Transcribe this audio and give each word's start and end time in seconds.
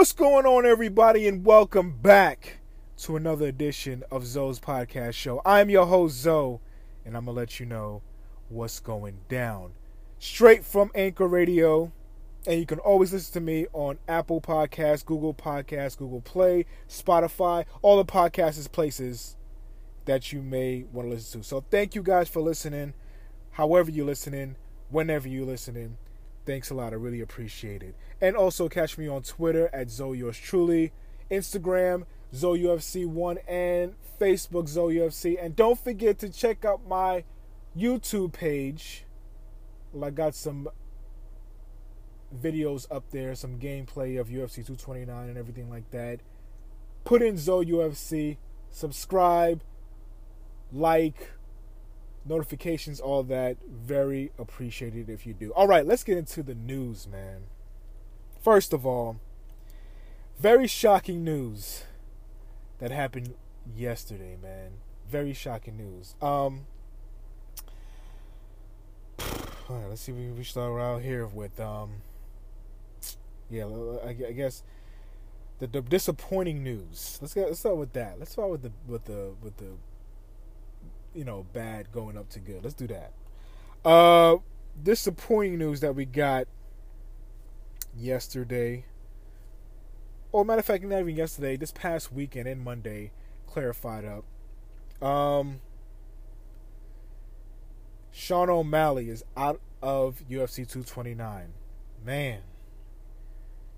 What's 0.00 0.12
going 0.12 0.46
on, 0.46 0.64
everybody, 0.64 1.28
and 1.28 1.44
welcome 1.44 1.92
back 1.92 2.60
to 3.02 3.16
another 3.16 3.46
edition 3.46 4.02
of 4.10 4.24
Zoe's 4.24 4.58
podcast 4.58 5.12
show. 5.12 5.42
I'm 5.44 5.68
your 5.68 5.84
host, 5.84 6.16
Zoe, 6.16 6.58
and 7.04 7.14
I'm 7.14 7.26
going 7.26 7.34
to 7.34 7.38
let 7.38 7.60
you 7.60 7.66
know 7.66 8.00
what's 8.48 8.80
going 8.80 9.18
down. 9.28 9.72
Straight 10.18 10.64
from 10.64 10.90
Anchor 10.94 11.28
Radio, 11.28 11.92
and 12.46 12.58
you 12.58 12.64
can 12.64 12.78
always 12.78 13.12
listen 13.12 13.34
to 13.34 13.40
me 13.42 13.66
on 13.74 13.98
Apple 14.08 14.40
Podcasts, 14.40 15.04
Google 15.04 15.34
Podcasts, 15.34 15.98
Google 15.98 16.22
Play, 16.22 16.64
Spotify, 16.88 17.66
all 17.82 17.98
the 17.98 18.10
podcasts 18.10 18.72
places 18.72 19.36
that 20.06 20.32
you 20.32 20.40
may 20.40 20.84
want 20.90 21.08
to 21.08 21.14
listen 21.14 21.42
to. 21.42 21.46
So 21.46 21.62
thank 21.70 21.94
you 21.94 22.02
guys 22.02 22.26
for 22.26 22.40
listening, 22.40 22.94
however 23.50 23.90
you're 23.90 24.06
listening, 24.06 24.56
whenever 24.88 25.28
you're 25.28 25.44
listening. 25.44 25.98
Thanks 26.46 26.70
a 26.70 26.74
lot. 26.74 26.92
I 26.92 26.96
really 26.96 27.20
appreciate 27.20 27.82
it. 27.82 27.94
And 28.20 28.36
also 28.36 28.68
catch 28.68 28.98
me 28.98 29.08
on 29.08 29.22
Twitter 29.22 29.70
at 29.72 29.90
Zoe 29.90 30.18
Yours 30.18 30.38
Truly, 30.38 30.92
Instagram 31.30 32.04
Zoe 32.34 32.60
UFC 32.62 33.06
One, 33.06 33.38
and 33.48 33.94
Facebook 34.20 34.68
Zoe 34.68 34.96
UFC. 34.96 35.42
And 35.42 35.56
don't 35.56 35.78
forget 35.78 36.18
to 36.20 36.28
check 36.28 36.64
out 36.64 36.86
my 36.86 37.24
YouTube 37.76 38.32
page. 38.32 39.04
Well, 39.92 40.04
I 40.04 40.10
got 40.10 40.34
some 40.34 40.68
videos 42.34 42.86
up 42.90 43.10
there, 43.10 43.34
some 43.34 43.58
gameplay 43.58 44.20
of 44.20 44.28
UFC 44.28 44.56
229 44.56 45.28
and 45.28 45.36
everything 45.36 45.68
like 45.68 45.90
that. 45.90 46.20
Put 47.04 47.22
in 47.22 47.36
Zoe 47.36 47.66
UFC, 47.66 48.36
subscribe, 48.70 49.62
like, 50.72 51.32
notifications, 52.24 53.00
all 53.00 53.22
that. 53.24 53.56
Very 53.68 54.32
appreciated 54.38 55.08
if 55.08 55.26
you 55.26 55.34
do. 55.34 55.50
All 55.52 55.66
right, 55.66 55.86
let's 55.86 56.04
get 56.04 56.18
into 56.18 56.42
the 56.42 56.54
news, 56.54 57.06
man. 57.08 57.42
First 58.42 58.72
of 58.72 58.86
all, 58.86 59.20
very 60.38 60.66
shocking 60.66 61.22
news 61.22 61.84
that 62.78 62.90
happened 62.90 63.34
yesterday, 63.76 64.36
man. 64.42 64.72
Very 65.08 65.34
shocking 65.34 65.76
news. 65.76 66.14
Um, 66.22 66.66
all 69.68 69.76
right, 69.76 69.88
let's 69.88 70.02
see 70.02 70.12
if 70.12 70.36
we 70.36 70.44
start 70.44 70.70
around 70.70 71.02
here 71.02 71.26
with 71.26 71.60
um, 71.60 72.02
yeah, 73.50 73.66
I 74.06 74.12
guess 74.12 74.62
the, 75.58 75.66
the 75.66 75.82
disappointing 75.82 76.62
news. 76.62 77.18
Let's 77.20 77.34
get 77.34 77.46
let's 77.46 77.60
start 77.60 77.76
with 77.76 77.92
that. 77.92 78.18
Let's 78.18 78.32
start 78.32 78.50
with 78.50 78.62
the 78.62 78.72
with 78.86 79.04
the 79.04 79.34
with 79.42 79.56
the 79.58 79.72
you 81.14 81.24
know 81.24 81.46
bad 81.52 81.92
going 81.92 82.16
up 82.16 82.28
to 82.30 82.38
good. 82.38 82.62
Let's 82.62 82.74
do 82.74 82.86
that. 82.88 83.12
Uh, 83.84 84.36
disappointing 84.82 85.58
news 85.58 85.80
that 85.80 85.94
we 85.94 86.04
got 86.04 86.46
yesterday. 87.96 88.84
Or 90.32 90.44
matter 90.44 90.60
of 90.60 90.66
fact, 90.66 90.84
not 90.84 91.00
even 91.00 91.16
yesterday. 91.16 91.56
This 91.56 91.72
past 91.72 92.12
weekend 92.12 92.46
and 92.46 92.62
Monday, 92.62 93.10
clarified 93.46 94.04
up. 94.04 95.06
Um, 95.06 95.60
Sean 98.12 98.48
O'Malley 98.48 99.08
is 99.08 99.24
out 99.36 99.60
of 99.82 100.22
UFC 100.30 100.56
229. 100.68 101.48
Man, 102.04 102.40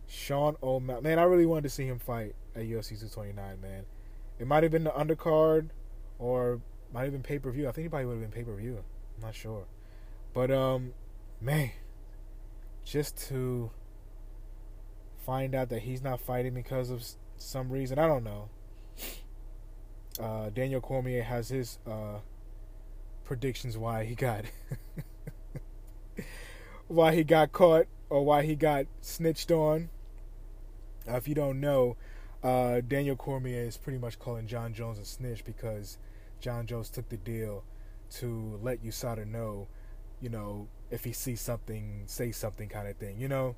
Sean 0.07 0.57
O'Malley. 0.63 1.03
Man, 1.03 1.19
I 1.19 1.23
really 1.23 1.47
wanted 1.47 1.65
to 1.65 1.71
see 1.71 1.87
him 1.87 1.99
fight 1.99 2.35
at 2.55 2.63
UFC 2.63 2.91
229. 2.91 3.61
Man, 3.61 3.85
it 4.39 4.47
might 4.47 4.63
have 4.63 4.73
been 4.73 4.85
the 4.85 4.91
undercard, 4.91 5.71
or 6.19 6.61
might 6.93 7.05
have 7.05 7.13
been 7.13 7.23
pay 7.23 7.39
per 7.39 7.51
view. 7.51 7.69
I 7.69 7.73
think 7.73 7.87
it 7.87 7.91
probably 7.91 8.07
would 8.07 8.21
have 8.21 8.31
been 8.31 8.45
pay 8.45 8.45
per 8.45 8.57
view. 8.57 8.85
I'm 9.17 9.27
not 9.27 9.35
sure, 9.35 9.65
but 10.35 10.51
um, 10.51 10.93
man, 11.41 11.71
just 12.85 13.17
to 13.29 13.71
find 15.25 15.55
out 15.55 15.69
that 15.69 15.83
he's 15.83 16.03
not 16.03 16.21
fighting 16.21 16.55
because 16.55 16.91
of 16.91 17.05
some 17.37 17.71
reason, 17.71 17.99
I 17.99 18.07
don't 18.07 18.25
know. 18.25 18.49
Uh, 20.21 20.51
Daniel 20.51 20.81
Cormier 20.81 21.23
has 21.23 21.49
his 21.49 21.79
uh, 21.87 22.19
predictions 23.25 23.79
why 23.79 24.05
he 24.05 24.15
got 24.15 24.45
why 26.89 27.15
he 27.15 27.25
got 27.25 27.53
caught 27.53 27.87
or 28.11 28.25
why 28.25 28.43
he 28.43 28.55
got 28.55 28.87
snitched 29.01 29.51
on. 29.51 29.89
Uh, 31.09 31.17
if 31.17 31.27
you 31.27 31.35
don't 31.35 31.61
know, 31.61 31.97
uh, 32.43 32.81
Daniel 32.87 33.17
Cormier 33.17 33.63
is 33.63 33.77
pretty 33.79 33.99
much 33.99 34.19
calling 34.19 34.47
Jon 34.47 34.75
Jones 34.75 34.99
a 34.99 35.05
snitch 35.05 35.45
because 35.45 35.97
Jon 36.43 36.67
Jones 36.67 36.91
took 36.91 37.09
the 37.09 37.17
deal 37.17 37.65
to 38.17 38.59
let 38.61 38.85
USADA 38.85 39.27
know, 39.27 39.69
you 40.21 40.29
know, 40.29 40.69
if 40.91 41.05
he 41.05 41.13
sees 41.13 41.41
something, 41.41 42.03
say 42.07 42.33
something 42.33 42.69
kind 42.69 42.89
of 42.89 42.97
thing, 42.97 43.19
you 43.19 43.29
know. 43.29 43.57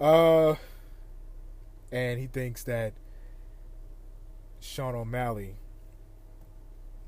Uh, 0.00 0.54
and 1.90 2.18
he 2.18 2.26
thinks 2.28 2.62
that 2.62 2.94
Sean 4.60 4.94
O'Malley, 4.94 5.56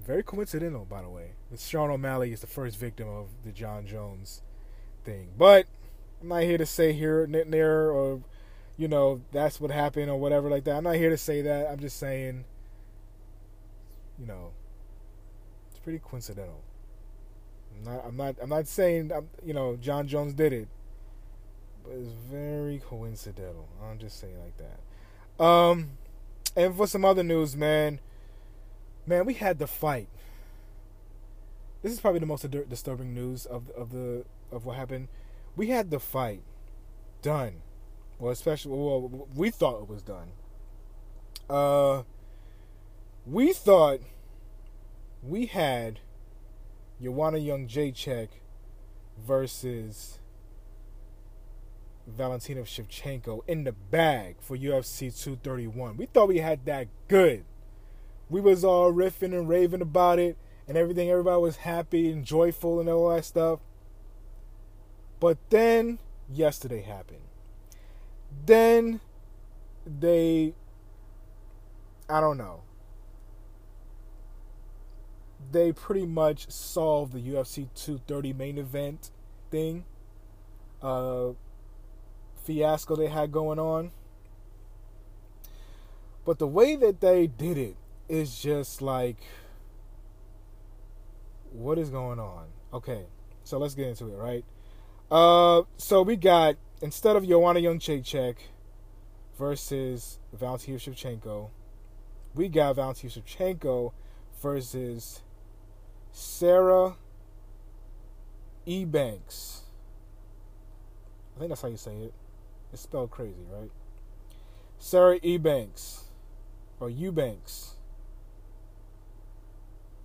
very 0.04 0.22
coincidental, 0.22 0.84
by 0.84 1.00
the 1.00 1.08
way, 1.08 1.30
Sean 1.56 1.90
O'Malley 1.90 2.32
is 2.32 2.40
the 2.40 2.46
first 2.46 2.76
victim 2.76 3.08
of 3.08 3.28
the 3.44 3.52
Jon 3.52 3.86
Jones 3.86 4.42
thing. 5.04 5.30
But 5.38 5.66
I'm 6.20 6.28
not 6.28 6.42
here 6.42 6.58
to 6.58 6.66
say 6.66 6.92
here, 6.92 7.26
there, 7.26 7.90
or 7.90 8.20
you 8.76 8.88
know, 8.88 9.22
that's 9.30 9.60
what 9.60 9.70
happened 9.70 10.10
or 10.10 10.18
whatever 10.18 10.50
like 10.50 10.64
that. 10.64 10.76
I'm 10.76 10.84
not 10.84 10.96
here 10.96 11.10
to 11.10 11.16
say 11.16 11.42
that. 11.42 11.70
I'm 11.70 11.78
just 11.78 11.96
saying, 11.98 12.44
you 14.18 14.26
know, 14.26 14.50
pretty 15.84 16.00
coincidental. 16.00 16.62
I'm 17.76 17.84
not. 17.84 18.04
I'm 18.06 18.16
not. 18.16 18.36
I'm 18.42 18.48
not 18.48 18.66
saying. 18.66 19.12
I'm, 19.12 19.28
you 19.44 19.54
know, 19.54 19.76
Jon 19.76 20.08
Jones 20.08 20.34
did 20.34 20.52
it, 20.52 20.68
but 21.84 21.92
it's 21.92 22.12
very 22.30 22.80
coincidental. 22.84 23.68
I'm 23.82 23.98
just 23.98 24.18
saying 24.18 24.36
like 24.40 24.54
that. 24.58 25.44
Um, 25.44 25.90
and 26.56 26.74
for 26.76 26.86
some 26.86 27.04
other 27.04 27.22
news, 27.22 27.56
man, 27.56 28.00
man, 29.06 29.24
we 29.26 29.34
had 29.34 29.58
the 29.58 29.66
fight. 29.66 30.08
This 31.82 31.92
is 31.92 32.00
probably 32.00 32.20
the 32.20 32.26
most 32.26 32.50
disturbing 32.68 33.14
news 33.14 33.46
of 33.46 33.70
of 33.70 33.92
the 33.92 34.24
of 34.50 34.64
what 34.64 34.76
happened. 34.76 35.08
We 35.54 35.68
had 35.68 35.90
the 35.90 36.00
fight 36.00 36.42
done 37.22 37.62
well, 38.18 38.32
especially 38.32 38.72
well, 38.72 39.28
we 39.34 39.50
thought 39.50 39.82
it 39.82 39.88
was 39.88 40.02
done. 40.02 40.32
Uh, 41.50 42.02
we 43.26 43.52
thought 43.52 44.00
we 45.26 45.46
had 45.46 46.00
Joanna 47.02 47.38
Jędrzejczyk 47.38 48.28
versus 49.18 50.18
Valentina 52.06 52.62
Shevchenko 52.62 53.40
in 53.46 53.64
the 53.64 53.72
bag 53.72 54.36
for 54.40 54.56
UFC 54.56 55.10
231. 55.16 55.96
We 55.96 56.06
thought 56.06 56.28
we 56.28 56.38
had 56.38 56.66
that 56.66 56.88
good. 57.08 57.44
We 58.28 58.40
was 58.40 58.64
all 58.64 58.92
riffing 58.92 59.32
and 59.32 59.48
raving 59.48 59.80
about 59.80 60.18
it 60.18 60.36
and 60.68 60.76
everything. 60.76 61.08
Everybody 61.08 61.40
was 61.40 61.56
happy 61.56 62.10
and 62.10 62.24
joyful 62.24 62.80
and 62.80 62.88
all 62.88 63.14
that 63.14 63.24
stuff. 63.24 63.60
But 65.20 65.38
then 65.48 65.98
yesterday 66.30 66.82
happened. 66.82 67.20
Then 68.44 69.00
they, 69.86 70.54
I 72.08 72.20
don't 72.20 72.36
know, 72.36 72.63
they 75.52 75.72
pretty 75.72 76.06
much 76.06 76.50
solved 76.50 77.12
the 77.12 77.20
UFC 77.20 77.68
230 77.74 78.32
main 78.32 78.58
event 78.58 79.10
thing, 79.50 79.84
uh, 80.82 81.28
fiasco 82.42 82.96
they 82.96 83.08
had 83.08 83.32
going 83.32 83.58
on. 83.58 83.90
But 86.24 86.38
the 86.38 86.46
way 86.46 86.76
that 86.76 87.00
they 87.00 87.26
did 87.26 87.58
it 87.58 87.76
is 88.08 88.40
just 88.40 88.80
like, 88.80 89.18
what 91.52 91.78
is 91.78 91.90
going 91.90 92.18
on? 92.18 92.46
Okay, 92.72 93.04
so 93.44 93.58
let's 93.58 93.74
get 93.74 93.88
into 93.88 94.06
it, 94.06 94.16
right? 94.16 94.44
Uh, 95.10 95.62
so 95.76 96.02
we 96.02 96.16
got 96.16 96.56
instead 96.80 97.16
of 97.16 97.26
Joanna 97.26 97.60
Jędrzejczyk 97.60 98.36
versus 99.38 100.18
Valentina 100.32 100.78
Shevchenko, 100.78 101.50
we 102.34 102.48
got 102.48 102.76
Valentina 102.76 103.12
Shevchenko 103.12 103.92
versus 104.42 105.22
Sarah 106.16 106.94
Ebanks. 108.68 109.62
I 111.34 111.40
think 111.40 111.48
that's 111.48 111.60
how 111.60 111.66
you 111.68 111.76
say 111.76 111.96
it. 111.96 112.14
It's 112.72 112.82
spelled 112.82 113.10
crazy, 113.10 113.44
right? 113.50 113.72
Sarah 114.78 115.18
Ebanks 115.18 116.02
or 116.78 116.88
Eubanks 116.88 117.74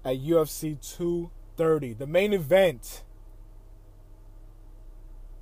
at 0.03 0.17
UFC 0.17 0.81
230, 0.97 1.93
the 1.93 2.07
main 2.07 2.33
event 2.33 3.03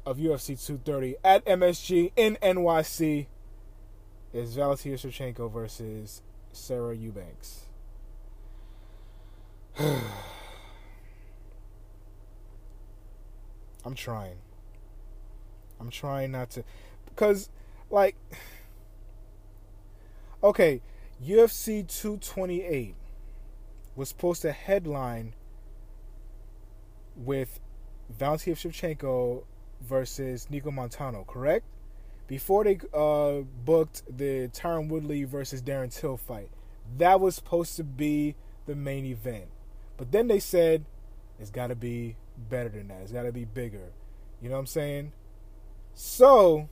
of 0.05 0.17
UFC 0.17 0.47
230 0.47 1.15
at 1.23 1.45
MSG 1.45 2.11
in 2.17 2.37
NYC 2.43 3.27
is 4.33 4.55
Valentina 4.55 4.97
Shevchenko 4.97 5.49
versus 5.49 6.21
Sarah 6.51 6.93
Eubanks. 6.93 7.61
I'm 13.87 13.95
trying. 13.95 14.35
I'm 15.79 15.89
trying 15.89 16.33
not 16.33 16.49
to 16.51 16.63
because 17.05 17.49
like 17.89 18.17
Okay, 20.43 20.81
UFC 21.25 21.87
228 21.87 22.93
was 23.95 24.09
supposed 24.09 24.43
to 24.43 24.51
headline 24.51 25.33
with 27.15 27.59
Valentina 28.09 28.55
Shevchenko 28.55 29.43
versus 29.81 30.47
Nicco 30.51 30.65
Montaño, 30.65 31.25
correct? 31.25 31.65
Before 32.27 32.63
they 32.63 32.77
uh, 32.93 33.45
booked 33.65 34.03
the 34.15 34.49
Tyron 34.49 34.89
Woodley 34.89 35.23
versus 35.23 35.63
Darren 35.63 35.91
Till 35.91 36.17
fight, 36.17 36.49
that 36.97 37.19
was 37.19 37.35
supposed 37.35 37.75
to 37.77 37.83
be 37.83 38.35
the 38.67 38.75
main 38.75 39.05
event. 39.05 39.45
But 39.95 40.11
then 40.11 40.27
they 40.27 40.39
said 40.39 40.85
it's 41.39 41.49
got 41.49 41.67
to 41.67 41.75
be 41.75 42.15
better 42.37 42.69
than 42.69 42.87
that. 42.89 43.01
It's 43.01 43.11
got 43.11 43.23
to 43.23 43.31
be 43.31 43.45
bigger. 43.45 43.91
You 44.41 44.49
know 44.49 44.55
what 44.55 44.61
I'm 44.61 44.67
saying? 44.67 45.11
So 45.93 46.69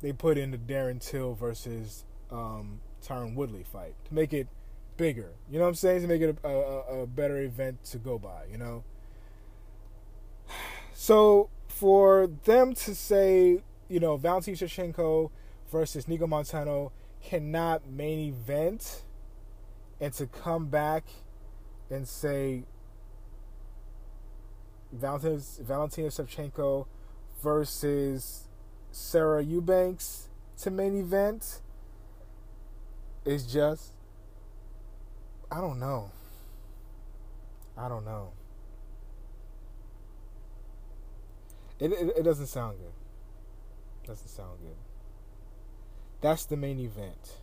they 0.00 0.12
put 0.12 0.38
in 0.38 0.50
the 0.50 0.58
Darren 0.58 1.00
Till 1.00 1.34
versus 1.34 2.04
um, 2.30 2.80
Tyron 3.04 3.34
Woodley 3.34 3.64
fight 3.64 3.94
to 4.06 4.14
make 4.14 4.32
it 4.32 4.48
bigger. 4.96 5.32
You 5.50 5.58
know 5.58 5.64
what 5.64 5.70
I'm 5.70 5.74
saying? 5.74 6.02
To 6.02 6.08
make 6.08 6.22
it 6.22 6.38
a, 6.42 6.48
a, 6.48 7.02
a 7.02 7.06
better 7.06 7.40
event 7.42 7.84
to 7.84 7.98
go 7.98 8.18
by. 8.18 8.44
You 8.50 8.58
know. 8.58 8.84
So 10.96 11.50
for 11.66 12.28
them 12.44 12.72
to 12.72 12.94
say, 12.94 13.60
you 13.88 14.00
know, 14.00 14.16
Valentin 14.16 14.54
Shevchenko 14.54 15.30
versus 15.70 16.06
Nicco 16.06 16.20
Montaño 16.20 16.92
cannot 17.20 17.90
main 17.90 18.20
event, 18.20 19.02
and 20.00 20.14
to 20.14 20.26
come 20.26 20.68
back 20.68 21.04
and 21.90 22.06
say 22.06 22.62
Valentina, 24.94 25.40
Valentina 25.60 26.08
Shevchenko 26.08 26.86
versus 27.42 28.48
Sarah 28.90 29.42
Eubanks 29.42 30.28
to 30.62 30.70
main 30.70 30.98
event 30.98 31.60
is 33.24 33.46
just 33.46 33.92
I 35.50 35.60
don't 35.60 35.78
know. 35.78 36.10
I 37.76 37.88
don't 37.88 38.04
know. 38.04 38.32
It, 41.78 41.92
it, 41.92 42.12
it 42.18 42.22
doesn't 42.22 42.46
sound 42.46 42.78
good. 42.78 42.92
Doesn't 44.06 44.28
sound 44.28 44.58
good. 44.62 44.76
That's 46.20 46.46
the 46.46 46.56
main 46.56 46.78
event 46.78 47.38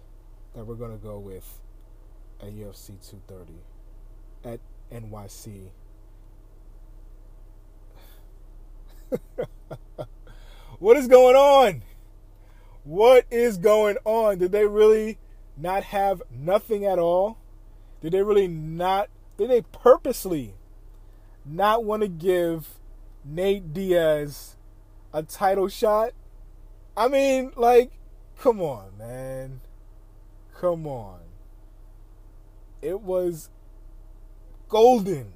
that 0.56 0.66
we're 0.66 0.76
gonna 0.76 0.98
go 0.98 1.20
with 1.20 1.60
at 2.42 2.50
UFC 2.50 2.88
230 3.10 3.54
at 4.44 4.60
NYC. 4.92 5.70
what 10.80 10.98
is 10.98 11.08
going 11.08 11.36
on? 11.36 11.82
What 12.84 13.26
is 13.30 13.58
going 13.58 13.98
on? 14.06 14.40
Did 14.40 14.52
they 14.52 14.66
really 14.66 15.18
not 15.58 15.84
have 15.84 16.22
nothing 16.32 16.86
at 16.86 17.00
all? 17.00 17.38
Did 18.02 18.14
they 18.14 18.24
really 18.24 18.48
not? 18.48 19.10
Did 19.38 19.50
they 19.50 19.62
purposely 19.62 20.56
not 21.46 21.84
want 21.84 22.02
to 22.02 22.08
give 22.08 22.80
Nate 23.24 23.74
Diaz 23.74 24.56
a 25.14 25.24
title 25.24 25.68
shot? 25.68 26.14
I 26.98 27.08
mean, 27.08 27.52
like, 27.56 27.92
come 28.40 28.62
on, 28.62 28.98
man. 28.98 29.62
Come 30.60 30.88
on. 30.88 31.20
It 32.82 33.02
was 33.02 33.50
golden 34.68 35.34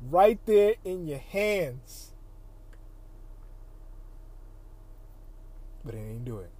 right 0.00 0.38
there 0.46 0.74
in 0.84 1.06
your 1.06 1.18
hands. 1.18 2.12
But 5.86 5.94
they 5.94 6.00
didn't 6.00 6.24
do 6.24 6.38
it. 6.38 6.50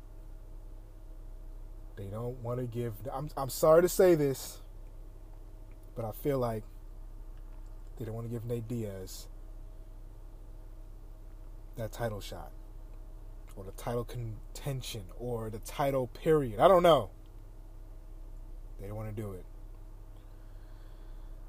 They 1.97 2.05
don't 2.05 2.43
want 2.43 2.61
to 2.61 2.67
give. 2.67 2.95
I'm, 3.13 3.29
I'm 3.37 3.51
sorry 3.51 3.83
to 3.83 3.89
say 3.89 4.15
this, 4.15 4.61
but 5.97 6.05
I 6.05 6.13
feel 6.13 6.39
like 6.39 6.63
they 7.99 8.05
don't 8.05 8.15
want 8.15 8.29
to 8.29 8.33
give 8.33 8.45
Nate 8.45 8.69
Diaz 8.69 9.27
that 11.77 11.93
title 11.93 12.21
shot 12.21 12.53
or 13.57 13.65
the 13.65 13.73
title 13.73 14.05
contention 14.05 15.03
or 15.19 15.51
the 15.51 15.59
title 15.59 16.07
period. 16.07 16.61
I 16.61 16.69
don't 16.69 16.83
know. 16.83 17.11
They 18.81 18.87
don't 18.87 18.97
want 18.97 19.15
to 19.15 19.23
do 19.23 19.33
it. 19.33 19.45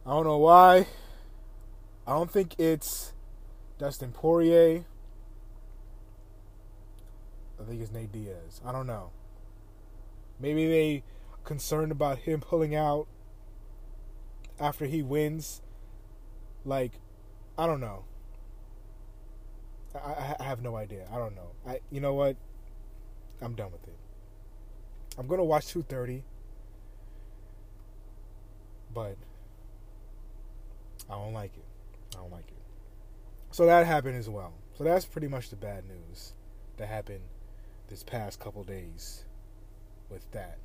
I 0.06 0.12
don't 0.12 0.24
know 0.24 0.38
why. 0.38 0.88
I 2.08 2.12
don't 2.12 2.32
think 2.32 2.58
it's 2.58 3.12
Dustin 3.78 4.14
Poirier. 4.14 4.86
I 7.60 7.64
think 7.64 7.82
it's 7.82 7.92
Nate 7.92 8.12
Diaz. 8.12 8.62
I 8.66 8.72
don't 8.72 8.88
know. 8.88 9.12
Maybe 10.40 10.68
they 10.68 11.04
concerned 11.44 11.92
about 11.92 12.20
him 12.20 12.42
pulling 12.42 12.76
out 12.76 13.08
after 14.60 14.86
he 14.86 15.02
wins. 15.02 15.62
Like, 16.66 16.94
I 17.58 17.66
don't 17.66 17.80
know. 17.80 18.04
I, 19.96 20.36
I 20.40 20.44
have 20.44 20.62
no 20.62 20.76
idea. 20.76 21.08
I 21.12 21.18
don't 21.18 21.36
know. 21.36 21.52
I 21.66 21.80
you 21.90 22.02
know 22.02 22.14
what? 22.14 22.36
I'm 23.42 23.56
done 23.56 23.72
with 23.72 23.88
it. 23.88 23.98
I'm 25.18 25.28
gonna 25.28 25.44
watch 25.44 25.74
2:30, 25.74 26.22
but 28.94 29.18
I 31.10 31.14
don't 31.16 31.34
like 31.34 31.56
it. 31.56 31.66
I 32.16 32.20
don't 32.22 32.32
like 32.32 32.48
it. 32.48 32.54
So 33.52 33.66
that 33.66 33.88
happened 33.88 34.18
as 34.18 34.30
well. 34.30 34.54
So 34.78 34.84
that's 34.84 35.06
pretty 35.06 35.28
much 35.28 35.50
the 35.50 35.56
bad 35.56 35.86
news 35.88 36.34
that 36.78 36.88
happened 36.88 37.24
this 37.88 38.04
past 38.04 38.40
couple 38.40 38.64
days 38.64 39.24
with 40.10 40.30
that. 40.32 40.58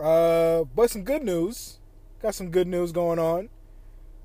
Uh, 0.00 0.64
but 0.74 0.90
some 0.90 1.02
good 1.02 1.22
news. 1.22 1.78
Got 2.20 2.34
some 2.34 2.50
good 2.50 2.68
news 2.68 2.92
going 2.92 3.18
on. 3.18 3.48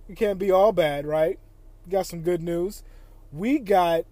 You 0.08 0.16
can't 0.16 0.40
be 0.40 0.52
all 0.52 0.72
bad, 0.72 1.06
right? 1.06 1.40
Got 1.90 2.06
some 2.06 2.22
good 2.22 2.42
news 2.42 2.84
we 3.32 3.60
got 3.60 4.06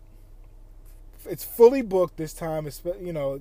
it's 1.27 1.43
fully 1.43 1.81
booked 1.81 2.17
this 2.17 2.33
time. 2.33 2.67
It's 2.67 2.81
you 3.01 3.13
know, 3.13 3.39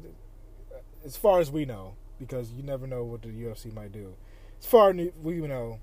as 1.05 1.17
far 1.17 1.41
as 1.41 1.51
we 1.51 1.65
know, 1.65 1.95
because 2.19 2.51
you 2.53 2.63
never 2.63 2.87
know 2.87 3.05
what 3.05 3.23
the 3.23 3.29
UFC 3.29 3.73
might 3.75 3.93
do. 3.93 4.15
As 4.59 4.67
far 4.67 4.91
as 4.91 5.11
we 5.23 5.35
know, 5.41 5.81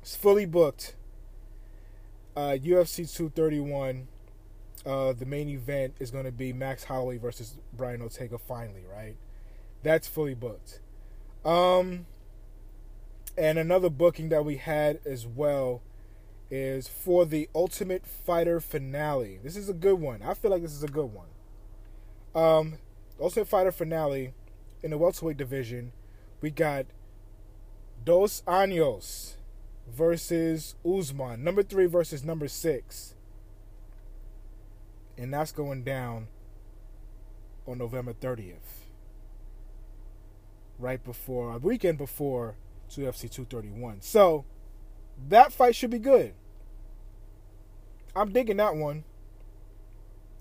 it's 0.00 0.14
fully 0.14 0.46
booked. 0.46 0.94
Uh, 2.36 2.56
UFC 2.62 3.12
231. 3.12 4.06
Uh, 4.88 5.12
the 5.12 5.26
main 5.26 5.50
event 5.50 5.94
is 6.00 6.10
going 6.10 6.24
to 6.24 6.32
be 6.32 6.50
Max 6.52 6.84
Holloway 6.84 7.18
versus 7.18 7.58
Brian 7.74 8.00
Ortega. 8.00 8.38
Finally, 8.38 8.84
right? 8.90 9.16
That's 9.82 10.08
fully 10.08 10.34
booked. 10.34 10.80
Um, 11.44 12.06
and 13.36 13.58
another 13.58 13.90
booking 13.90 14.30
that 14.30 14.44
we 14.44 14.56
had 14.56 15.00
as 15.04 15.26
well 15.26 15.82
is 16.50 16.88
for 16.88 17.26
the 17.26 17.50
Ultimate 17.54 18.06
Fighter 18.06 18.60
finale. 18.60 19.38
This 19.44 19.56
is 19.56 19.68
a 19.68 19.74
good 19.74 20.00
one. 20.00 20.22
I 20.22 20.32
feel 20.32 20.50
like 20.50 20.62
this 20.62 20.72
is 20.72 20.82
a 20.82 20.88
good 20.88 21.12
one. 21.12 21.28
Um, 22.34 22.78
Ultimate 23.20 23.48
Fighter 23.48 23.72
finale 23.72 24.32
in 24.82 24.90
the 24.90 24.98
welterweight 24.98 25.36
division, 25.36 25.92
we 26.40 26.50
got 26.50 26.86
Dos 28.04 28.42
Anjos 28.46 29.34
versus 29.86 30.76
Usman, 30.84 31.44
number 31.44 31.62
three 31.62 31.86
versus 31.86 32.24
number 32.24 32.48
six, 32.48 33.14
and 35.18 35.34
that's 35.34 35.52
going 35.52 35.82
down 35.82 36.28
on 37.66 37.76
November 37.76 38.14
thirtieth, 38.14 38.86
right 40.78 41.04
before 41.04 41.52
a 41.54 41.58
weekend 41.58 41.98
before 41.98 42.56
UFC 42.96 43.30
231. 43.30 44.00
So 44.00 44.44
that 45.28 45.52
fight 45.52 45.74
should 45.74 45.90
be 45.90 45.98
good. 45.98 46.34
I'm 48.16 48.32
digging 48.32 48.56
that 48.56 48.74
one. 48.74 49.04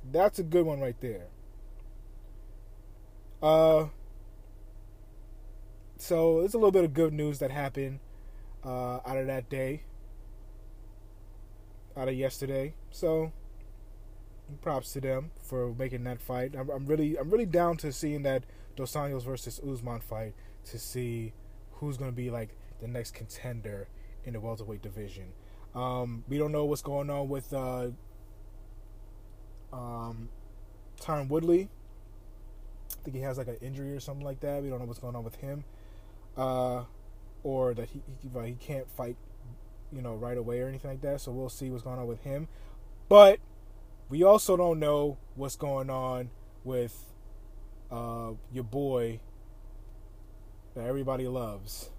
That's 0.09 0.39
a 0.39 0.43
good 0.43 0.65
one 0.65 0.79
right 0.79 0.99
there. 1.01 1.27
Uh, 3.41 3.87
so 5.97 6.39
it's 6.41 6.53
a 6.53 6.57
little 6.57 6.71
bit 6.71 6.85
of 6.85 6.93
good 6.93 7.13
news 7.13 7.39
that 7.39 7.51
happened 7.51 7.99
uh, 8.63 8.99
out 9.05 9.17
of 9.17 9.27
that 9.27 9.49
day, 9.49 9.83
out 11.95 12.07
of 12.07 12.15
yesterday. 12.15 12.73
So 12.89 13.31
props 14.61 14.93
to 14.93 15.01
them 15.01 15.31
for 15.41 15.73
making 15.73 16.03
that 16.05 16.21
fight. 16.21 16.55
I'm, 16.57 16.69
I'm 16.69 16.85
really, 16.85 17.17
I'm 17.17 17.29
really 17.29 17.45
down 17.45 17.77
to 17.77 17.91
seeing 17.91 18.23
that 18.23 18.43
Dos 18.75 18.93
Anjos 18.93 19.23
versus 19.23 19.59
Usman 19.59 20.01
fight 20.01 20.33
to 20.65 20.79
see 20.79 21.33
who's 21.73 21.97
going 21.97 22.11
to 22.11 22.15
be 22.15 22.29
like 22.29 22.55
the 22.79 22.87
next 22.87 23.13
contender 23.13 23.87
in 24.23 24.33
the 24.33 24.39
welterweight 24.39 24.81
division. 24.81 25.33
Um, 25.75 26.23
we 26.27 26.37
don't 26.37 26.51
know 26.51 26.65
what's 26.65 26.81
going 26.81 27.09
on 27.09 27.29
with 27.29 27.53
uh, 27.53 27.89
um, 29.71 30.29
Tyron 30.99 31.29
Woodley. 31.29 31.69
I 32.91 33.03
think 33.03 33.15
he 33.15 33.21
has 33.23 33.37
like 33.37 33.47
an 33.47 33.57
injury 33.61 33.93
or 33.93 33.99
something 33.99 34.25
like 34.25 34.39
that. 34.41 34.63
We 34.63 34.69
don't 34.69 34.79
know 34.79 34.85
what's 34.85 34.99
going 34.99 35.15
on 35.15 35.23
with 35.23 35.35
him, 35.35 35.63
uh, 36.35 36.83
or 37.43 37.73
that 37.73 37.89
he 37.89 38.01
he, 38.21 38.29
he 38.45 38.53
can't 38.53 38.89
fight, 38.89 39.17
you 39.91 40.01
know, 40.01 40.15
right 40.15 40.37
away 40.37 40.61
or 40.61 40.67
anything 40.67 40.91
like 40.91 41.01
that. 41.01 41.21
So 41.21 41.31
we'll 41.31 41.49
see 41.49 41.69
what's 41.69 41.83
going 41.83 41.99
on 41.99 42.07
with 42.07 42.21
him. 42.23 42.47
But 43.09 43.39
we 44.09 44.23
also 44.23 44.55
don't 44.55 44.79
know 44.79 45.17
what's 45.35 45.55
going 45.55 45.89
on 45.89 46.29
with 46.63 47.13
uh, 47.91 48.31
your 48.51 48.63
boy 48.63 49.19
that 50.75 50.85
everybody 50.85 51.27
loves. 51.27 51.89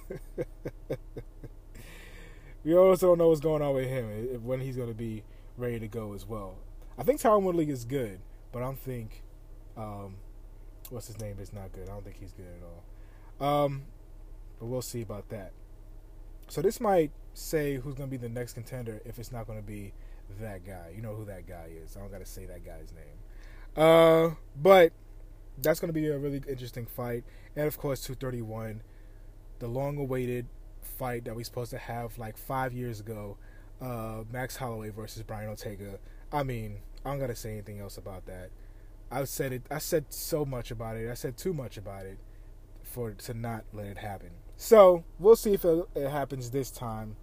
we 2.63 2.75
also 2.75 3.07
don't 3.07 3.17
know 3.17 3.29
what's 3.29 3.39
going 3.39 3.61
on 3.61 3.73
with 3.73 3.87
him 3.87 4.43
when 4.43 4.59
he's 4.59 4.75
going 4.75 4.89
to 4.89 4.93
be 4.93 5.23
ready 5.57 5.79
to 5.79 5.87
go 5.87 6.13
as 6.13 6.25
well. 6.27 6.57
I 6.97 7.03
think 7.03 7.21
Tyron 7.21 7.43
Woodley 7.43 7.69
is 7.69 7.85
good, 7.85 8.19
but 8.51 8.59
I 8.59 8.65
don't 8.65 8.79
think 8.79 9.23
um, 9.77 10.15
what's 10.89 11.07
his 11.07 11.19
name 11.19 11.37
is 11.39 11.53
not 11.53 11.71
good. 11.71 11.87
I 11.87 11.93
don't 11.93 12.03
think 12.03 12.17
he's 12.19 12.33
good 12.33 12.45
at 12.47 12.61
all. 12.63 12.83
Um, 13.65 13.83
but 14.59 14.65
we'll 14.67 14.81
see 14.81 15.01
about 15.01 15.29
that. 15.29 15.51
So 16.47 16.61
this 16.61 16.79
might 16.81 17.11
say 17.33 17.75
who's 17.75 17.95
going 17.95 18.09
to 18.09 18.11
be 18.11 18.17
the 18.17 18.29
next 18.29 18.53
contender 18.53 19.01
if 19.05 19.19
it's 19.19 19.31
not 19.31 19.47
going 19.47 19.59
to 19.59 19.65
be 19.65 19.93
that 20.39 20.65
guy. 20.65 20.91
You 20.95 21.01
know 21.01 21.15
who 21.15 21.25
that 21.25 21.47
guy 21.47 21.69
is. 21.83 21.95
I 21.95 21.99
don't 21.99 22.11
got 22.11 22.19
to 22.19 22.25
say 22.25 22.45
that 22.45 22.65
guy's 22.65 22.93
name. 22.93 23.85
Uh, 23.85 24.35
but 24.61 24.91
that's 25.61 25.79
going 25.79 25.89
to 25.89 25.93
be 25.93 26.07
a 26.07 26.17
really 26.17 26.41
interesting 26.47 26.85
fight. 26.85 27.23
And 27.55 27.67
of 27.67 27.77
course, 27.77 28.01
231, 28.01 28.81
the 29.59 29.67
long-awaited 29.67 30.47
fight 30.81 31.25
that 31.25 31.35
we 31.35 31.43
supposed 31.43 31.71
to 31.71 31.77
have 31.77 32.17
like 32.17 32.37
five 32.37 32.73
years 32.73 32.99
ago. 32.99 33.37
Uh, 33.81 34.23
Max 34.31 34.57
Holloway 34.57 34.89
versus 34.89 35.23
Brian 35.23 35.49
Ortega. 35.49 35.99
I 36.31 36.43
mean, 36.43 36.77
I 37.03 37.09
don't 37.09 37.19
gotta 37.19 37.35
say 37.35 37.51
anything 37.51 37.79
else 37.79 37.97
about 37.97 38.27
that. 38.27 38.51
I 39.09 39.23
said 39.23 39.51
it. 39.53 39.63
I 39.71 39.79
said 39.79 40.05
so 40.09 40.45
much 40.45 40.69
about 40.69 40.97
it. 40.97 41.09
I 41.09 41.15
said 41.15 41.35
too 41.35 41.53
much 41.53 41.77
about 41.77 42.05
it 42.05 42.19
for 42.83 43.11
to 43.11 43.33
not 43.33 43.65
let 43.73 43.87
it 43.87 43.97
happen. 43.97 44.29
So 44.55 45.03
we'll 45.17 45.35
see 45.35 45.53
if 45.53 45.65
it, 45.65 45.85
it 45.95 46.09
happens 46.09 46.51
this 46.51 46.69
time 46.69 47.15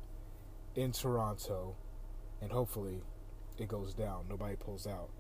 in 0.79 0.93
Toronto, 0.93 1.75
and 2.41 2.53
hopefully 2.53 3.03
it 3.59 3.67
goes 3.67 3.95
down. 3.95 4.27
Nobody 4.29 4.55
pulls 4.55 4.87
out. 4.87 5.11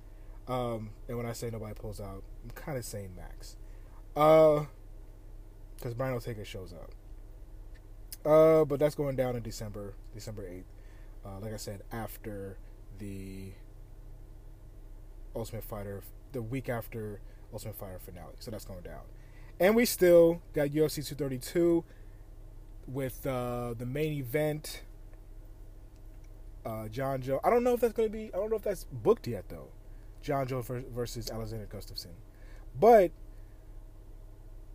Um, 0.46 0.90
and 1.08 1.16
when 1.16 1.26
I 1.26 1.32
say 1.32 1.50
nobody 1.50 1.74
pulls 1.74 2.00
out, 2.00 2.22
I'm 2.44 2.50
kind 2.50 2.78
of 2.78 2.84
saying 2.84 3.10
Max, 3.16 3.56
because 4.14 4.66
uh, 5.84 5.94
Brian 5.96 6.14
Ortega 6.14 6.44
shows 6.44 6.72
up. 6.72 6.94
Uh, 8.24 8.64
but 8.64 8.78
that's 8.78 8.94
going 8.94 9.16
down 9.16 9.36
in 9.36 9.42
December, 9.42 9.94
December 10.14 10.46
eighth. 10.46 10.72
Uh, 11.26 11.40
like 11.40 11.52
I 11.52 11.56
said, 11.56 11.82
after 11.90 12.56
the 12.98 13.52
Ultimate 15.34 15.64
Fighter, 15.64 16.02
the 16.32 16.40
week 16.40 16.68
after 16.68 17.20
Ultimate 17.52 17.76
Fighter 17.76 17.98
finale. 17.98 18.34
So 18.38 18.50
that's 18.50 18.64
going 18.64 18.82
down. 18.82 19.02
And 19.58 19.74
we 19.74 19.84
still 19.84 20.40
got 20.52 20.68
UFC 20.68 21.06
232 21.06 21.84
with 22.86 23.26
uh, 23.26 23.74
the 23.76 23.86
main 23.86 24.12
event. 24.12 24.82
Uh, 26.68 26.86
Jon 26.88 27.22
Jones. 27.22 27.40
I 27.44 27.48
don't 27.48 27.64
know 27.64 27.72
if 27.72 27.80
that's 27.80 27.94
going 27.94 28.10
to 28.10 28.12
be. 28.12 28.26
I 28.34 28.36
don't 28.36 28.50
know 28.50 28.56
if 28.56 28.62
that's 28.62 28.84
booked 28.84 29.26
yet 29.26 29.48
though. 29.48 29.68
Jon 30.20 30.46
Jones 30.46 30.70
versus 30.94 31.30
Alexander 31.30 31.66
Gustafsson. 31.66 32.12
But 32.78 33.10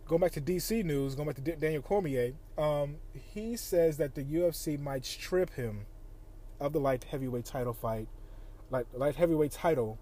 going 0.04 0.20
back 0.20 0.32
to 0.32 0.40
DC 0.40 0.84
news, 0.84 1.14
going 1.14 1.28
back 1.28 1.36
to 1.36 1.42
Daniel 1.42 1.82
Cormier, 1.82 2.32
um, 2.58 2.96
he 3.12 3.56
says 3.56 3.96
that 3.98 4.16
the 4.16 4.24
UFC 4.24 4.78
might 4.78 5.06
strip 5.06 5.54
him 5.54 5.86
of 6.58 6.72
the 6.72 6.80
light 6.80 7.04
heavyweight 7.04 7.44
title 7.44 7.72
fight, 7.72 8.08
light 8.70 8.86
light 8.92 9.14
heavyweight 9.14 9.52
title, 9.52 9.98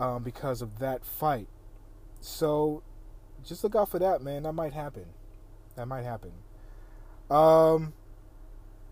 um, 0.00 0.24
because 0.24 0.62
of 0.62 0.80
that 0.80 1.04
fight. 1.04 1.46
So 2.20 2.82
just 3.44 3.62
look 3.62 3.76
out 3.76 3.88
for 3.88 4.00
that, 4.00 4.20
man. 4.20 4.42
That 4.42 4.54
might 4.54 4.72
happen. 4.72 5.06
That 5.76 5.86
might 5.86 6.02
happen. 6.02 6.32
Um, 7.30 7.92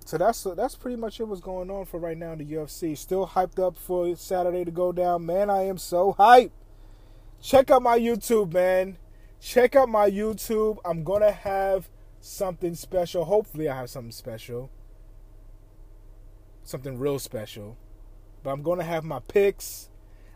so 0.04 0.18
that's 0.18 0.42
that's 0.56 0.74
pretty 0.74 0.96
much 0.96 1.20
it. 1.20 1.24
What's 1.28 1.40
going 1.40 1.70
on 1.70 1.84
for 1.84 1.98
right 1.98 2.16
now 2.16 2.32
in 2.32 2.38
the 2.38 2.44
UFC? 2.44 2.96
Still 2.96 3.26
hyped 3.26 3.58
up 3.58 3.76
for 3.76 4.14
Saturday 4.16 4.64
to 4.64 4.70
go 4.70 4.92
down, 4.92 5.26
man. 5.26 5.50
I 5.50 5.62
am 5.62 5.78
so 5.78 6.14
hyped. 6.18 6.50
Check 7.40 7.70
out 7.70 7.82
my 7.82 7.98
YouTube, 7.98 8.52
man. 8.52 8.98
Check 9.40 9.74
out 9.74 9.88
my 9.88 10.10
YouTube. 10.10 10.78
I'm 10.84 11.04
gonna 11.04 11.32
have 11.32 11.88
something 12.20 12.74
special. 12.74 13.24
Hopefully, 13.24 13.68
I 13.68 13.76
have 13.76 13.90
something 13.90 14.12
special, 14.12 14.70
something 16.62 16.98
real 16.98 17.18
special. 17.18 17.76
But 18.42 18.50
I'm 18.50 18.62
gonna 18.62 18.84
have 18.84 19.04
my 19.04 19.20
picks. 19.20 19.88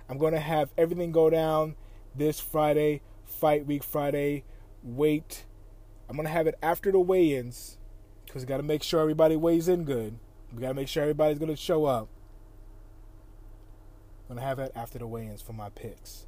I'm 0.08 0.18
gonna 0.18 0.40
have 0.40 0.70
everything 0.78 1.12
go 1.12 1.30
down 1.30 1.76
this 2.14 2.40
Friday, 2.40 3.02
fight 3.25 3.66
week 3.66 3.82
Friday. 3.82 4.44
Wait, 4.82 5.44
I'm 6.08 6.16
gonna 6.16 6.28
have 6.28 6.46
it 6.46 6.56
after 6.62 6.92
the 6.92 7.00
weigh-ins 7.00 7.78
because 8.37 8.45
we 8.45 8.49
got 8.49 8.59
to 8.59 8.62
make 8.62 8.83
sure 8.83 9.00
everybody 9.00 9.35
weighs 9.35 9.66
in 9.66 9.85
good. 9.85 10.19
We 10.52 10.61
got 10.61 10.69
to 10.69 10.75
make 10.75 10.88
sure 10.88 11.02
everybody's 11.02 11.38
going 11.38 11.50
to 11.50 11.57
show 11.57 11.87
up. 11.87 12.07
I'm 14.28 14.35
going 14.35 14.40
to 14.43 14.47
have 14.47 14.59
that 14.59 14.73
after 14.76 14.99
the 14.99 15.07
weigh 15.07 15.26
ins 15.26 15.40
for 15.40 15.55
my 15.55 15.71
picks. 15.71 16.26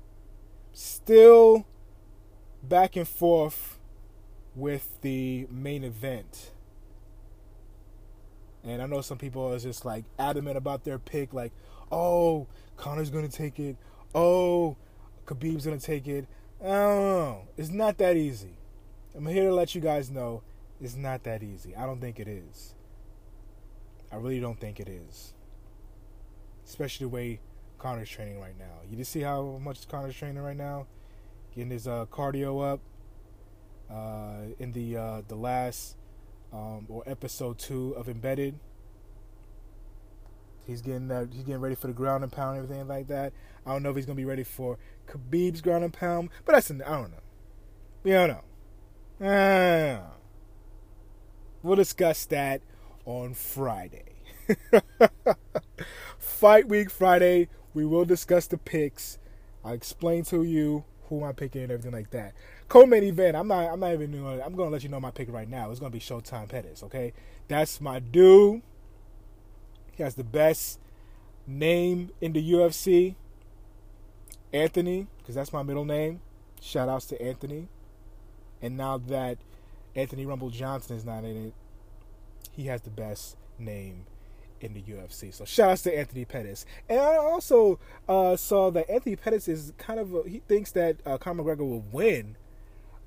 Still 0.73 1.67
back 2.63 2.97
and 2.97 3.07
forth 3.07 3.79
with 4.55 5.03
the 5.03 5.47
main 5.51 5.85
event. 5.85 6.53
And 8.65 8.81
I 8.81 8.87
know 8.87 9.03
some 9.03 9.19
people 9.19 9.53
are 9.53 9.59
just 9.59 9.85
like 9.85 10.07
adamant 10.19 10.57
about 10.57 10.85
their 10.85 10.99
pick, 10.99 11.35
like, 11.35 11.53
oh, 11.93 12.47
Conor's 12.79 13.11
going 13.11 13.29
to 13.29 13.37
take 13.37 13.61
it. 13.61 13.77
Oh, 14.15 14.79
Khabib's 15.27 15.65
to 15.65 15.79
take 15.79 16.09
it. 16.09 16.27
Know. 16.63 17.49
It's 17.59 17.69
not 17.69 17.99
that 17.99 18.17
easy. 18.17 18.57
I'm 19.15 19.27
here 19.27 19.45
to 19.45 19.55
let 19.55 19.75
you 19.75 19.83
guys 19.83 20.11
know 20.11 20.43
it's 20.81 20.97
not 20.97 21.25
that 21.25 21.43
easy. 21.43 21.75
I 21.77 21.87
don't 21.87 22.01
think 22.01 22.21
it 22.21 22.29
is. 22.29 22.75
I 24.13 24.17
really 24.17 24.41
don't 24.41 24.59
think 24.59 24.81
it 24.81 24.89
is. 24.89 25.35
Especially 26.65 27.05
the 27.05 27.09
way 27.09 27.41
Conor's 27.79 28.09
training 28.09 28.41
right 28.41 28.59
now. 28.59 28.83
You 28.91 28.97
just 28.97 29.13
see 29.13 29.21
how 29.21 29.59
much 29.63 29.87
Conor's 29.89 30.17
training 30.17 30.43
right 30.43 30.57
now? 30.57 30.87
Getting 31.55 31.71
his 31.71 31.87
uh, 31.87 32.07
cardio 32.07 32.73
up. 32.73 32.81
Uh, 33.91 34.53
in 34.59 34.73
the 34.73 34.99
uh, 34.99 35.23
the 35.29 35.35
last 35.35 35.97
um, 36.53 36.85
or 36.91 37.03
episode 37.07 37.59
two 37.59 37.93
of 37.93 38.07
Embedded, 38.07 38.59
he's 40.67 40.83
getting 40.83 41.09
that 41.09 41.29
he's 41.33 41.45
getting 41.45 41.63
ready 41.63 41.75
for 41.75 41.87
the 41.87 41.95
ground 41.95 42.23
and 42.23 42.31
pound 42.31 42.59
and 42.59 42.65
everything 42.65 42.87
like 42.87 43.07
that. 43.07 43.33
I 43.65 43.73
don't 43.73 43.83
know 43.83 43.89
if 43.89 43.97
he's 43.97 44.05
gonna 44.05 44.17
be 44.17 44.27
ready 44.27 44.45
for 44.45 44.77
Khabib's 45.07 45.63
ground 45.63 45.85
and 45.85 45.93
pound, 45.93 46.29
but 46.45 46.53
that's 46.53 46.69
an, 46.69 46.83
I 46.83 47.01
don't 47.01 47.11
know. 47.13 47.23
We 48.03 48.11
don't 48.11 48.29
know. 48.29 48.45
I 49.21 49.25
don't 49.25 50.05
know. 50.05 50.18
We'll 51.63 51.77
discuss 51.77 52.25
that 52.27 52.63
on 53.05 53.35
Friday. 53.35 54.05
Fight 56.19 56.69
week 56.69 56.91
Friday, 56.91 57.49
we 57.75 57.85
will 57.85 58.05
discuss 58.05 58.47
the 58.47 58.59
picks. 58.59 59.19
I'll 59.65 59.73
explain 59.73 60.25
to 60.27 60.43
you 60.45 60.85
who 61.09 61.25
I'm 61.25 61.35
picking 61.35 61.63
and 61.63 61.73
everything 61.73 61.93
like 61.93 62.11
that. 62.11 62.35
Co-main 62.69 63.03
event, 63.03 63.37
I'm 63.37 63.49
not 63.49 63.73
I'm 63.73 63.81
not 63.81 63.93
even 63.93 64.13
doing 64.13 64.41
I'm 64.43 64.55
gonna 64.55 64.71
let 64.71 64.83
you 64.83 64.89
know 64.89 65.01
my 65.01 65.11
pick 65.11 65.31
right 65.33 65.49
now. 65.49 65.71
It's 65.71 65.81
gonna 65.81 65.91
be 65.91 66.01
Showtime 66.01 66.49
Pettis, 66.49 66.83
okay? 66.83 67.13
That's 67.49 67.81
my 67.81 67.99
dude. 67.99 68.63
He 69.93 70.03
has 70.03 70.15
the 70.15 70.25
best 70.25 70.79
name 71.47 72.11
in 72.21 72.33
the 72.33 72.53
UFC. 72.53 73.17
Anthony, 74.53 75.07
because 75.19 75.35
that's 75.35 75.53
my 75.53 75.63
middle 75.63 75.85
name. 75.85 76.21
Shout 76.61 76.89
outs 76.89 77.07
to 77.07 77.21
Anthony. 77.21 77.69
And 78.63 78.77
now 78.77 78.99
that 78.99 79.39
Anthony 79.99 80.27
Rumble 80.27 80.51
Johnson 80.51 80.97
is 80.97 81.05
not 81.05 81.25
in 81.25 81.49
it, 81.49 81.55
he 82.53 82.67
has 82.67 82.83
the 82.83 82.91
best 82.91 83.37
name 83.59 84.07
in 84.61 84.75
the 84.75 84.83
UFC. 84.83 85.33
So 85.33 85.45
shout 85.45 85.71
out 85.71 85.79
to 85.79 85.97
Anthony 85.97 86.25
Pettis. 86.25 86.67
And 86.89 87.01
I 87.01 87.17
also 87.17 87.79
uh, 88.09 88.37
saw 88.37 88.71
that 88.71 88.89
Anthony 88.91 89.17
Pettis 89.17 89.49
is 89.49 89.73
kind 89.79 90.01
of 90.01 90.15
a, 90.15 90.23
he 90.29 90.41
thinks 90.47 90.73
that 90.73 90.97
uh, 91.05 91.19
Conor 91.19 91.43
McGregor 91.43 91.69
will 91.69 91.85
win. 91.93 92.37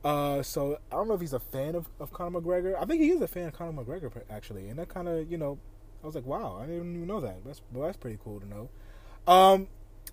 Uh, 0.03 0.41
so 0.41 0.79
I 0.91 0.95
don't 0.95 1.07
know 1.07 1.13
if 1.13 1.21
he's 1.21 1.33
a 1.33 1.39
fan 1.39 1.75
of, 1.75 1.87
of 1.99 2.11
Conor 2.11 2.41
McGregor. 2.41 2.75
I 2.79 2.85
think 2.85 3.01
he 3.01 3.09
is 3.09 3.21
a 3.21 3.27
fan 3.27 3.47
of 3.47 3.53
Conor 3.53 3.83
McGregor 3.83 4.11
actually, 4.29 4.67
and 4.67 4.79
that 4.79 4.89
kind 4.89 5.07
of 5.07 5.31
you 5.31 5.37
know, 5.37 5.59
I 6.03 6.05
was 6.07 6.15
like, 6.15 6.25
wow, 6.25 6.59
I 6.61 6.65
didn't 6.65 6.95
even 6.95 7.07
know 7.07 7.21
that. 7.21 7.45
That's 7.45 7.61
well, 7.71 7.85
that's 7.85 7.97
pretty 7.97 8.17
cool 8.23 8.39
to 8.39 8.47
know. 8.47 8.69
Um, 9.27 9.67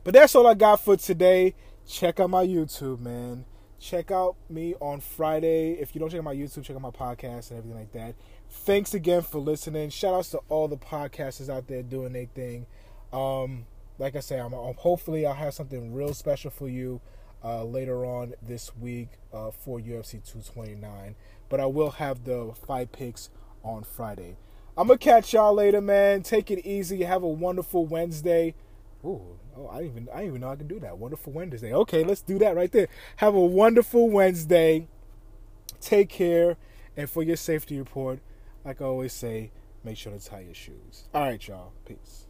but 0.05 0.15
that's 0.15 0.35
all 0.35 0.47
I 0.47 0.55
got 0.55 0.81
for 0.81 0.97
today. 0.97 1.55
Check 1.87 2.21
out 2.21 2.29
my 2.29 2.47
YouTube, 2.47 3.01
man. 3.01 3.47
Check 3.81 4.11
out 4.11 4.37
me 4.51 4.75
on 4.81 5.01
Friday. 5.01 5.73
If 5.73 5.95
you 5.95 6.01
don't 6.01 6.11
check 6.11 6.19
out 6.19 6.25
my 6.25 6.35
YouTube, 6.35 6.65
check 6.65 6.75
out 6.75 6.83
my 6.83 6.91
podcast 6.91 7.51
and 7.51 7.59
everything 7.59 7.79
like 7.79 7.93
that. 7.93 8.15
Thanks 8.51 8.93
again 8.93 9.23
for 9.23 9.39
listening. 9.39 9.91
Shout 9.91 10.15
outs 10.15 10.31
to 10.31 10.41
all 10.49 10.67
the 10.67 10.77
podcasters 10.77 11.49
out 11.49 11.69
there 11.69 11.83
doing 11.83 12.13
their 12.13 12.27
thing. 12.27 12.67
Um, 13.13 13.67
like 13.99 14.17
I 14.17 14.21
say, 14.21 14.39
I'm, 14.39 14.53
I'm, 14.53 14.75
hopefully 14.75 15.25
I'll 15.27 15.35
have 15.35 15.55
something 15.55 15.95
real 15.95 16.13
special 16.13 16.51
for 16.51 16.69
you 16.69 17.01
uh, 17.45 17.65
later 17.65 18.05
on 18.05 18.35
this 18.43 18.77
week 18.77 19.11
uh, 19.33 19.51
for 19.53 19.79
UFC 19.79 20.13
229. 20.25 21.15
But 21.49 21.61
I 21.61 21.67
will 21.67 21.91
have 21.93 22.25
the 22.25 22.53
fight 22.67 22.91
picks 22.91 23.31
on 23.63 23.85
Friday. 23.85 24.37
I'm 24.77 24.87
gonna 24.87 24.99
catch 24.99 25.33
y'all 25.33 25.55
later, 25.55 25.81
man. 25.81 26.23
Take 26.23 26.51
it 26.51 26.65
easy. 26.65 27.03
Have 27.03 27.23
a 27.25 27.29
wonderful 27.29 27.87
Wednesday. 27.87 28.55
Ooh, 29.05 29.39
oh, 29.57 29.67
I 29.67 29.83
even 29.83 30.09
I 30.13 30.27
even 30.27 30.41
know 30.41 30.51
I 30.51 30.57
can 30.57 30.67
do 30.67 30.81
that. 30.81 30.99
Wonderful 30.99 31.33
Wednesday. 31.33 31.73
Okay, 31.73 32.05
let's 32.05 32.23
do 32.23 32.39
that 32.41 32.57
right 32.57 32.71
there. 32.73 32.89
Have 33.17 33.35
a 33.35 33.41
wonderful 33.41 34.11
Wednesday. 34.11 34.89
Take 35.81 36.09
care, 36.09 36.57
and 36.97 37.09
for 37.09 37.23
your 37.23 37.37
safety 37.37 37.79
report, 37.79 38.19
like 38.65 38.81
I 38.81 38.85
always 38.85 39.13
say, 39.13 39.53
make 39.85 39.97
sure 39.97 40.13
to 40.13 40.19
tie 40.19 40.41
your 40.41 40.55
shoes. 40.55 41.09
All 41.15 41.23
right, 41.23 41.47
y'all. 41.47 41.73
Peace. 41.87 42.28